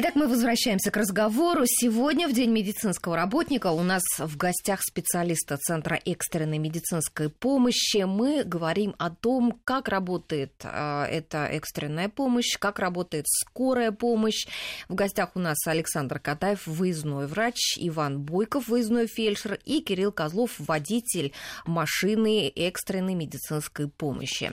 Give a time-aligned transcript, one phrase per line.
[0.00, 1.62] Итак, мы возвращаемся к разговору.
[1.66, 8.04] Сегодня, в День медицинского работника, у нас в гостях специалиста Центра экстренной медицинской помощи.
[8.04, 14.46] Мы говорим о том, как работает э, эта экстренная помощь, как работает скорая помощь.
[14.88, 20.52] В гостях у нас Александр Катаев, выездной врач, Иван Бойков, выездной фельдшер, и Кирилл Козлов,
[20.60, 21.32] водитель
[21.66, 24.52] машины экстренной медицинской помощи.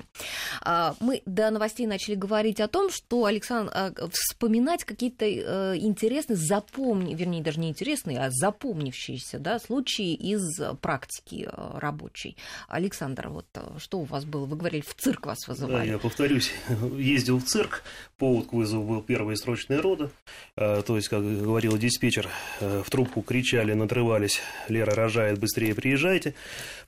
[0.65, 6.37] Э, мы до новостей начали говорить о том, что, Александр, э, вспоминать какие-то э, интересные,
[6.37, 12.37] запомни, вернее, даже не интересные, а запомнившиеся да, случаи из практики э, рабочей.
[12.67, 14.45] Александр, вот э, что у вас было?
[14.45, 15.85] Вы говорили, в цирк вас вызывали.
[15.87, 16.51] Да, я повторюсь,
[16.97, 17.83] ездил в цирк,
[18.17, 20.09] повод к вызову был первые срочные роды,
[20.55, 24.39] э, то есть, как говорил диспетчер, э, в трубку кричали, надрывались,
[24.69, 26.35] Лера рожает, быстрее приезжайте.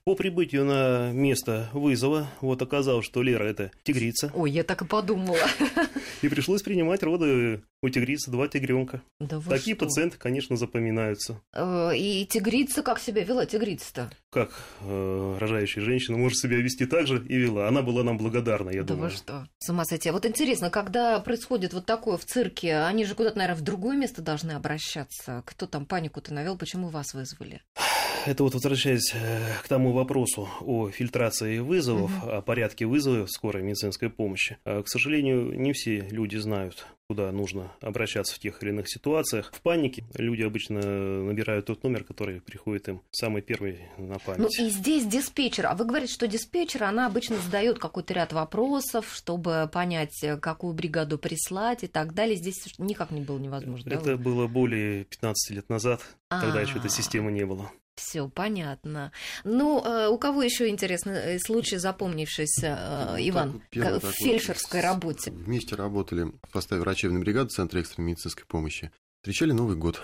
[0.04, 4.32] По прибытию на место вызова, вот оказалось, что Лера это тигрица.
[4.34, 5.38] Ой, я так и подумала.
[6.22, 9.02] И пришлось принимать роды у тигрицы два тигренка.
[9.20, 9.86] Да Такие что?
[9.86, 11.42] пациенты, конечно, запоминаются.
[11.54, 14.10] Э, И тигрица как себя вела, тигрица-то?
[14.32, 17.68] Как э, рожающая женщина может себя вести так же и вела.
[17.68, 19.10] Она была нам благодарна, я да думаю.
[19.12, 19.48] вы что?
[19.60, 20.10] С ума сойти.
[20.10, 23.96] А Вот интересно, когда происходит вот такое в цирке, они же куда-то, наверное, в другое
[23.98, 25.44] место должны обращаться.
[25.46, 27.62] Кто там панику-то навел, почему вас вызвали?
[28.28, 34.10] Это вот возвращаясь э, к тому вопросу о фильтрации вызовов, о порядке вызова скорой медицинской
[34.10, 34.58] помощи.
[34.66, 39.52] Э, К сожалению, не все люди знают, куда нужно обращаться в тех или иных ситуациях.
[39.54, 40.82] В панике люди обычно
[41.24, 44.60] набирают тот номер, который приходит им самый первый на Ну память.
[44.60, 45.68] и здесь диспетчер.
[45.68, 50.74] А вы говорите, что диспетчер, она обычно задает какой-то ряд вопросов, чтобы понять, э, какую
[50.74, 52.36] бригаду прислать и так далее.
[52.36, 53.90] Здесь никак не было невозможно.
[53.90, 56.90] Это было более 15 лет назад, тогда еще этой А.
[56.90, 57.72] системы не было.
[57.96, 59.12] Все понятно.
[59.44, 64.82] Ну, э, у кого еще интересный э, случай, запомнившийся, э, Ну, Иван, так, в фельдшерской
[64.82, 65.32] работе?
[65.32, 68.92] Вместе работали в составе врачебной бригады Центра экстренной медицинской помощи.
[69.22, 70.02] Встречали Новый год.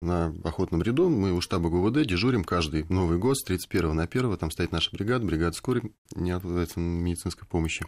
[0.00, 4.38] На охотном ряду мы у штаба ГУВД дежурим каждый Новый год с 31 на 1.
[4.38, 7.84] Там стоит наша бригада, бригада скорой неотлагательной медицинской помощи.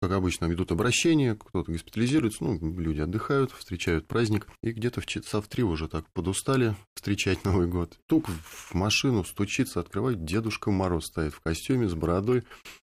[0.00, 4.46] Как обычно, ведут обращения, кто-то госпитализируется, ну, люди отдыхают, встречают праздник.
[4.62, 7.98] И где-то в часа в три уже так подустали встречать Новый год.
[8.06, 12.44] Тук в машину стучится, открывает Дедушка Мороз, стоит в костюме с бородой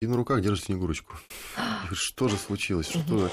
[0.00, 1.14] и на руках держит Снегурочку.
[1.92, 2.88] Что же случилось?
[2.88, 3.30] Что?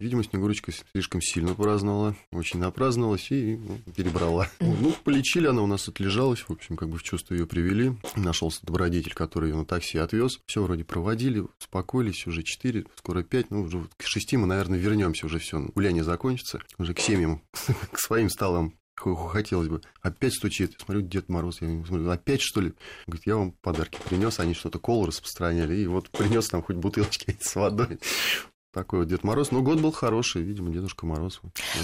[0.00, 4.48] Видимо, Снегурочка слишком сильно праздновала, очень напраздновалась и ну, перебрала.
[4.58, 7.92] Ну, полечили, она у нас отлежалась, в общем, как бы в чувство ее привели.
[8.16, 10.40] Нашелся добродетель, который ее на такси отвез.
[10.46, 15.26] Все вроде проводили, успокоились, уже 4, скоро 5, ну, уже к 6 мы, наверное, вернемся,
[15.26, 17.42] уже все, гуляние закончится, уже к семьям,
[17.92, 19.80] к своим столам Хо- хо- Хотелось бы.
[20.02, 20.74] Опять стучит.
[20.78, 21.62] Смотрю, Дед Мороз.
[21.62, 22.74] Я смотрю, опять что ли?
[23.06, 24.38] Говорит, я вам подарки принес.
[24.40, 25.74] Они что-то колу распространяли.
[25.76, 27.98] И вот принес там хоть бутылочки с водой.
[28.72, 29.50] Такой вот Дед Мороз.
[29.50, 31.40] Но год был хороший, видимо, Дедушка Мороз.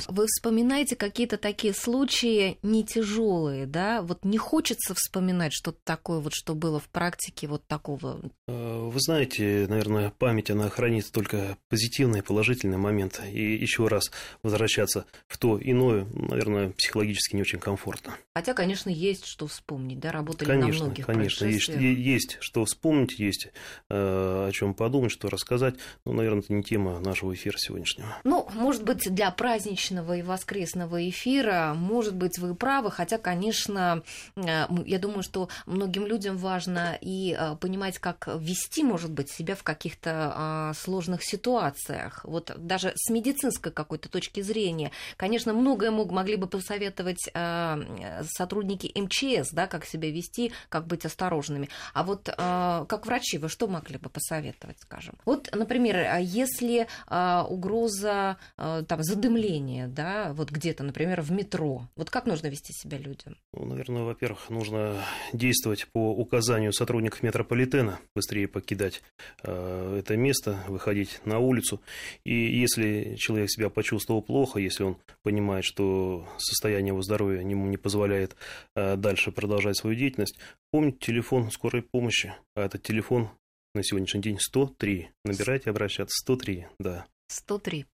[0.06, 4.02] Вы вспоминаете какие-то такие случаи не тяжелые, да?
[4.02, 8.20] Вот не хочется вспоминать что-то такое, вот что было в практике вот такого.
[8.46, 13.22] Э, Вы знаете, наверное, память, она хранит только позитивные, положительные моменты.
[13.32, 14.12] И еще раз
[14.44, 18.16] возвращаться в то иное, наверное, психологически не очень комфортно.
[18.34, 20.12] Хотя, конечно, есть что вспомнить, да?
[20.12, 23.48] Работали Конечно, на многих конечно, есть, есть что вспомнить, есть
[23.90, 25.74] э, о чем подумать, что рассказать.
[26.04, 28.08] Но, наверное, это не тема нашего эфира сегодняшнего.
[28.24, 34.02] Ну, может быть, для праздничного и воскресного эфира, может быть, вы правы, хотя, конечно,
[34.36, 39.54] э, я думаю, что многим людям важно и э, понимать, как вести, может быть, себя
[39.54, 42.20] в каких-то а, сложных ситуациях.
[42.24, 44.90] Вот даже с медицинской какой-то точки зрения.
[45.16, 51.06] Конечно, многое мог, могли бы посоветовать э, сотрудники МЧС, да, как себя вести, как быть
[51.06, 51.70] осторожными.
[51.94, 55.14] А вот как врачи вы что могли бы посоветовать, скажем?
[55.24, 56.18] Вот, например, а
[56.66, 62.48] если э, угроза э, там задымления, да, вот где-то, например, в метро, вот как нужно
[62.48, 63.36] вести себя людям?
[63.52, 64.96] Ну, наверное, во-первых, нужно
[65.32, 69.02] действовать по указанию сотрудников метрополитена, быстрее покидать
[69.42, 71.80] э, это место, выходить на улицу.
[72.24, 77.76] И если человек себя почувствовал плохо, если он понимает, что состояние его здоровья ему не
[77.76, 78.36] позволяет
[78.74, 80.38] э, дальше продолжать свою деятельность,
[80.70, 82.34] помните телефон скорой помощи.
[82.54, 83.30] А этот телефон
[83.76, 85.10] на сегодняшний день 103.
[85.24, 87.06] Набирайте, обращаться 103, да.
[87.28, 87.86] 103.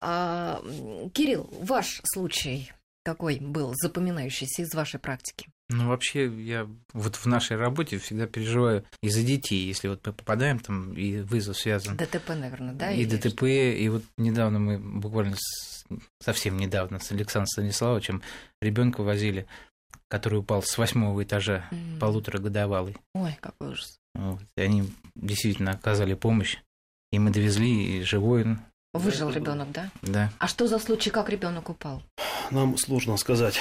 [0.00, 0.62] А,
[1.14, 2.70] Кирилл, ваш случай
[3.04, 5.48] какой был запоминающийся из вашей практики?
[5.68, 10.58] Ну, вообще, я вот в нашей работе всегда переживаю из-за детей, если вот мы попадаем
[10.58, 11.96] там, и вызов связан.
[11.96, 12.90] ДТП, наверное, да?
[12.90, 15.84] и или ДТП, и вот недавно мы, буквально с-
[16.20, 18.22] совсем недавно, с Александром Станиславовичем
[18.60, 19.46] ребенка возили,
[20.08, 21.98] который упал с восьмого этажа, М.
[22.00, 22.96] полуторагодовалый.
[23.14, 23.98] Ой, какой ужас.
[24.14, 24.40] Вот.
[24.56, 24.84] И они
[25.14, 26.58] действительно оказали помощь,
[27.12, 28.56] и мы довезли и живой.
[28.94, 29.90] Выжил ребенок, да?
[30.02, 30.32] Да.
[30.38, 32.02] А что за случай, как ребенок упал?
[32.50, 33.58] Нам сложно сказать,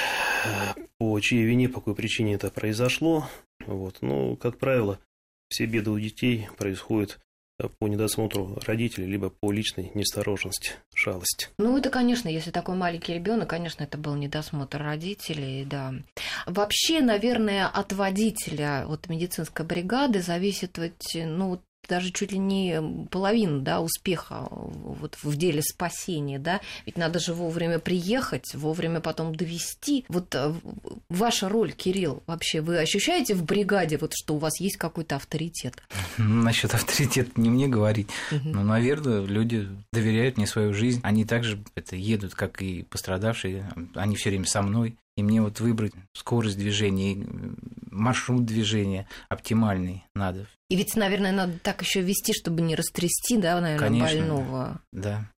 [0.97, 3.27] по чьей вине, по какой причине это произошло.
[3.65, 3.97] Вот.
[4.01, 4.99] Но, как правило,
[5.49, 7.24] все беды у детей происходят э,
[7.79, 11.47] по недосмотру родителей, либо по личной неосторожности, шалости.
[11.57, 15.93] Ну, это, конечно, если такой маленький ребенок, конечно, это был недосмотр родителей, да.
[16.45, 20.77] Вообще, наверное, от водителя вот медицинской бригады зависит,
[21.13, 27.19] ну, даже чуть ли не половина да, успеха вот в деле спасения, да, ведь надо
[27.19, 30.05] же вовремя приехать, вовремя потом довести.
[30.07, 30.53] Вот э,
[31.09, 35.81] ваша роль, Кирилл, вообще вы ощущаете в бригаде, вот, что у вас есть какой-то авторитет?
[36.17, 38.51] Насчет авторитета не мне говорить, Мгм.
[38.51, 44.15] но, наверное, люди доверяют мне свою жизнь, они также это едут, как и пострадавшие, они
[44.15, 47.25] все время со мной, и мне вот выбрать скорость движения,
[47.89, 53.59] маршрут движения оптимальный надо, И ведь, наверное, надо так еще вести, чтобы не растрясти, да,
[53.61, 54.19] наверное, Конечно.
[54.19, 54.81] больного.
[54.91, 55.29] да.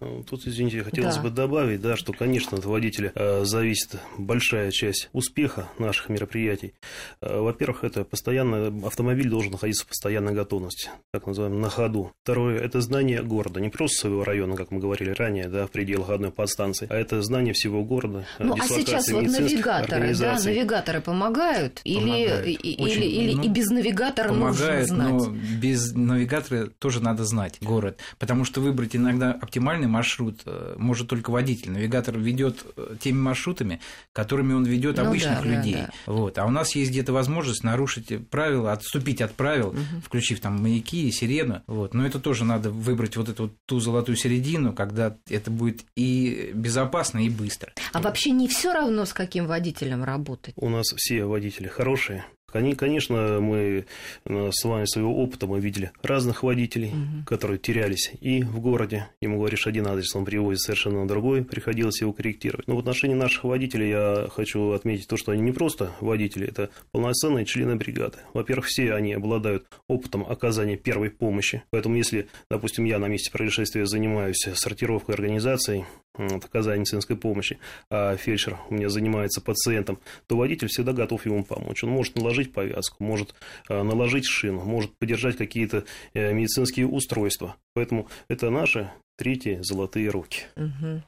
[0.00, 1.22] Ну, Тут, извините, хотелось Да.
[1.22, 6.72] бы добавить, да, что, конечно, от водителя э, зависит большая часть успеха наших мероприятий.
[7.20, 12.12] Э, Во-первых, это постоянно автомобиль должен находиться в постоянной готовности, так называемом на ходу.
[12.22, 16.08] Второе, это знание города, не просто своего района, как мы говорили ранее, да, в пределах
[16.10, 18.26] одной подстанции, а это знание всего города.
[18.38, 21.80] э, Ну, а сейчас вот навигаторы, да, навигаторы помогают?
[21.84, 22.46] Или, Помогают.
[22.46, 25.28] и- и- Очень, или, или ну, и без навигатора Помогает, нужно знать?
[25.28, 31.08] но без навигатора тоже надо знать город, потому что выбрать иногда оптимальный маршрут э, может
[31.08, 31.72] только водитель.
[31.72, 33.80] Навигатор ведет э, теми маршрутами,
[34.12, 35.74] которыми он ведет Ну обычных да, да, людей.
[35.74, 35.90] да.
[36.06, 36.38] Вот.
[36.38, 40.02] А у нас есть где-то возможность нарушить правила, отступить от правил, Мгм.
[40.02, 41.62] включив там маяки и сирену.
[41.66, 41.94] Вот.
[41.94, 46.52] Но это тоже надо выбрать вот эту вот ту золотую середину, когда это будет и
[46.54, 47.72] безопасно, и быстро.
[47.92, 50.54] А вообще не все равно, с каким водителем работать?
[50.56, 52.24] У нас все водители хорошие.
[52.52, 53.86] Конечно, мы
[54.24, 57.24] э, с вами своего опыта мы видели разных водителей, Мгм.
[57.24, 59.08] которые терялись и в городе.
[59.20, 62.66] Ему говоришь один адрес, он привозит совершенно другой, приходилось его корректировать.
[62.68, 66.70] Но в отношении наших водителей я хочу отметить то, что они не просто водители, это
[66.92, 68.18] полноценные члены бригады.
[68.34, 71.62] Во-первых, все они обладают опытом оказания первой помощи.
[71.70, 77.58] Поэтому если, допустим, я на месте происшествия занимаюсь сортировкой организацией, оказания медицинской помощи,
[77.88, 81.84] а фельдшер у меня занимается пациентом, то водитель всегда готов ему помочь.
[81.84, 83.34] Он может наложить повязку, может
[83.68, 85.84] э, наложить шину, может подержать какие-то
[86.14, 87.56] э, медицинские устройства.
[87.74, 88.90] Поэтому это наши
[89.20, 90.44] третьи золотые руки.
[90.56, 91.02] Мгм.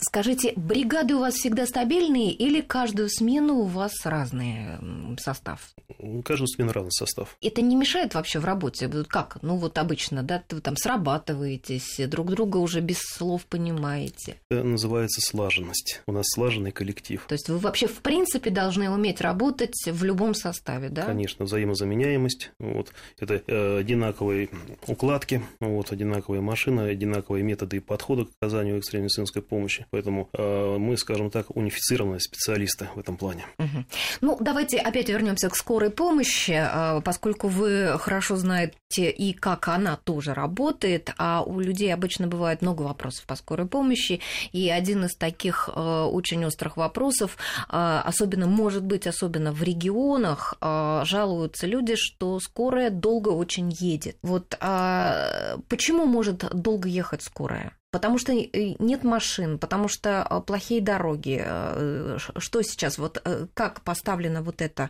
[0.00, 4.78] Скажите, бригады у вас всегда стабильные или каждую смену у вас разный
[5.20, 5.70] состав?
[5.98, 7.36] У каждого смены разный состав.
[7.40, 8.88] Это не мешает вообще в работе?
[9.08, 9.38] Как?
[9.42, 14.38] Ну вот обычно, да, вы там срабатываетесь, друг друга уже без слов понимаете.
[14.50, 16.02] Это называется слаженность.
[16.08, 17.24] У нас слаженный коллектив.
[17.28, 21.04] То есть вы вообще в принципе должны уметь работать в любом составе, да?
[21.04, 22.50] Конечно, взаимозаменяемость.
[22.58, 22.92] Вот.
[23.20, 24.48] Это э, одинаковые
[24.88, 26.11] укладки, вот, одинаковые
[26.42, 29.86] машины, одинаковые методы и подходы к оказанию экстренной медицинской помощи.
[29.90, 33.44] Поэтому э, мы, скажем так, унифицированные специалисты в этом плане.
[33.58, 33.86] Мгм.
[34.20, 39.96] Ну, давайте опять вернемся к скорой помощи, а, поскольку вы хорошо знаете и как она
[39.96, 44.20] тоже работает, а у людей обычно бывает много вопросов по скорой помощи,
[44.52, 47.36] и один из таких э, очень острых вопросов,
[47.68, 54.16] э, особенно, может быть, особенно в регионах, э, жалуются люди, что скорая долго очень едет.
[54.22, 55.56] Вот а,
[55.92, 57.72] почему может долго ехать скорая?
[57.90, 61.42] Потому что э, нет машин, потому что э, плохие дороги.
[61.44, 63.22] Э, Что сейчас, вот
[63.54, 64.88] как поставлено вот это,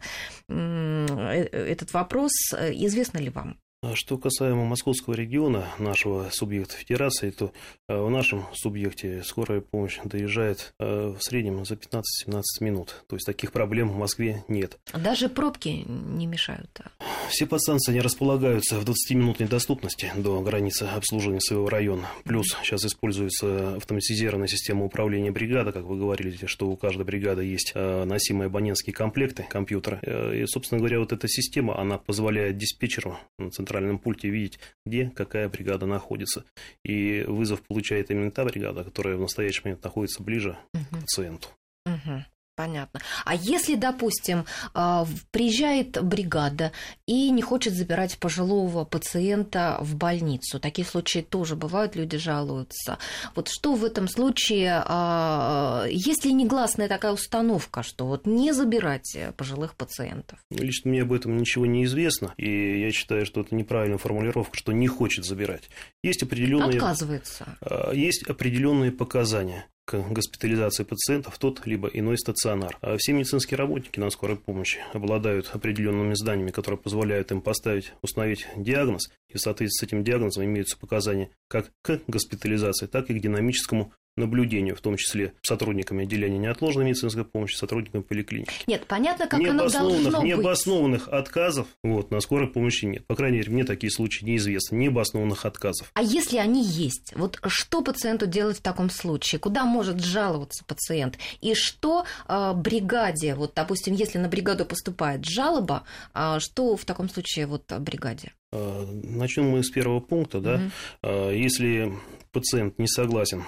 [0.49, 3.56] этот вопрос, известно ли вам?
[3.84, 7.52] А Что касаемо московского региона, нашего субъекта федерации, то
[7.88, 13.04] э, в нашем субъекте скорая помощь доезжает э, в среднем за 15-17 минут.
[13.08, 14.78] То есть таких проблем в Москве нет.
[14.94, 16.70] Даже пробки не мешают.
[16.84, 16.90] а?
[17.28, 22.06] Все подстанции они располагаются в 20-минутной доступности до границы обслуживания своего района.
[22.22, 27.72] Плюс сейчас используется автоматизированная система управления бригады, как вы говорили, что у каждой бригады есть
[27.74, 29.98] э, носимые абонентские комплекты компьютера.
[30.02, 35.11] Э, И, собственно говоря, вот эта система, она позволяет диспетчеру на центральном пульте видеть, где
[35.11, 36.45] какая бригада находится.
[36.85, 41.00] И вызов получает именно та бригада, которая в настоящий момент находится ближе к Мгм.
[41.02, 41.49] пациенту.
[41.87, 42.25] Мгм.
[42.54, 43.00] Понятно.
[43.25, 44.44] А если, допустим,
[44.75, 46.73] а, приезжает бригада
[47.06, 52.99] и не хочет забирать пожилого пациента в больницу, такие случаи тоже бывают, люди жалуются.
[53.35, 59.16] Вот что в этом случае, а, есть ли негласная такая установка, что вот не забирать
[59.16, 60.38] э, пожилых пациентов?
[60.50, 64.73] Лично мне об этом ничего не известно, и я считаю, что это неправильная формулировка, что
[64.73, 65.71] не хочет забирать.
[66.02, 67.56] Есть определенные, Отказывается.
[67.62, 69.66] а, есть определенные показания.
[69.84, 72.76] К госпитализации пациентов в тот либо иной стационар.
[72.80, 78.46] А все медицинские работники на скорой помощи обладают определенными зданиями, которые позволяют им поставить, установить
[78.56, 83.20] диагноз, и в соответствии с этим диагнозом имеются показания как к госпитализации, так и к
[83.20, 88.52] динамическому наблюдению, в том числе сотрудниками отделения неотложной медицинской помощи, сотрудниками поликлиники.
[88.66, 90.23] Нет, понятно, как оно должно быть.
[90.23, 93.07] Необоснованных отказов вот, на скорой помощи нет.
[93.07, 94.76] По крайней мере, мне такие случаи неизвестны.
[94.76, 95.90] Необоснованных отказов.
[95.95, 99.38] А если они есть, вот что пациенту делать в таком случае?
[99.38, 101.19] Куда может жаловаться пациент?
[101.40, 107.09] И что э, бригаде, вот, допустим, если на бригаду поступает жалоба, э, что в таком
[107.09, 108.33] случае вот бригаде?
[108.52, 110.40] А, начнем мы с первого пункта.
[110.40, 110.61] Да?
[111.02, 111.31] Угу.
[111.31, 111.92] Если
[112.32, 113.44] пациент не согласен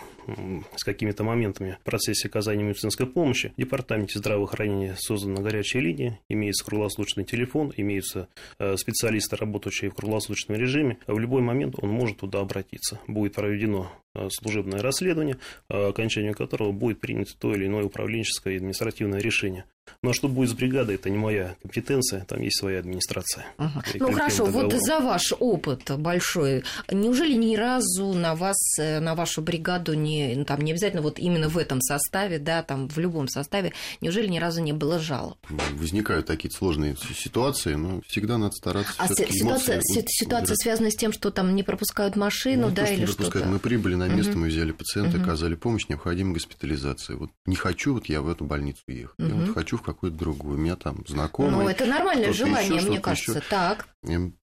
[0.76, 6.64] с какими-то моментами в процессе оказания медицинской помощи, в Департаменте здравоохранения создана горячая линия, имеется
[6.64, 10.98] круглосуточный телефон, имеются э, специалисты, работающие в круглосуточном режиме.
[11.06, 13.00] В любой момент он может туда обратиться.
[13.06, 13.90] Будет проведено
[14.30, 19.64] служебное расследование, э, окончанию которого будет принято то или иное управленческое и административное решение.
[20.02, 23.46] Но что будет с бригадой, это не моя компетенция, там есть своя администрация.
[23.56, 23.82] Ага.
[23.94, 29.94] Ну хорошо, вот за ваш опыт большой, неужели ни разу на вас, на вашу бригаду
[29.94, 33.72] не ну, там, не обязательно вот именно в этом составе, да, там в любом составе,
[34.00, 35.38] неужели ни разу не было жалоб?
[35.72, 38.92] Возникают такие сложные ситуации, но всегда надо стараться.
[38.98, 43.06] А ситуация, ситуация связана с тем, что там не пропускают машину, ну, да, то, или
[43.06, 43.44] что-то?
[43.44, 44.40] Мы прибыли на место, угу.
[44.40, 45.24] мы взяли пациента, угу.
[45.24, 47.16] оказали помощь, необходима госпитализация.
[47.16, 49.28] Вот не хочу вот я в эту больницу ехать, угу.
[49.28, 50.56] я вот хочу в какую-то другую.
[50.56, 51.64] У меня там знакомый.
[51.64, 53.38] Ну, это нормальное желание, еще, мне кажется.
[53.38, 53.42] Еще.
[53.48, 53.88] Так.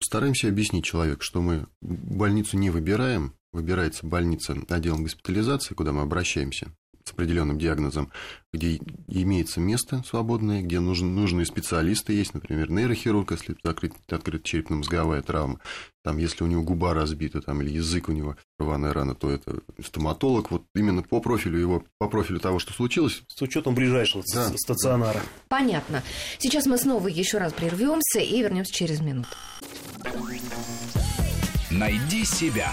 [0.02, 6.74] Стараемся объяснить человеку, что мы больницу не выбираем, выбирается больница отделом госпитализации, куда мы обращаемся
[7.04, 8.12] с определенным диагнозом,
[8.54, 15.22] где имеется место свободное, где нужен, нужные специалисты есть, например, нейрохирург, если закрыть, открыта черепно-мозговая
[15.22, 15.60] травма,
[16.04, 19.60] там, если у него губа разбита, там, или язык у него рваная рана, то это
[19.84, 23.24] стоматолог, вот именно по профилю его, по профилю того, что случилось.
[23.28, 24.50] С учетом ближайшего да.
[24.58, 25.22] стационара.
[25.48, 26.04] Понятно.
[26.40, 29.30] Сейчас мы снова еще раз прервемся и вернемся через минуту.
[31.72, 32.72] Найди себя.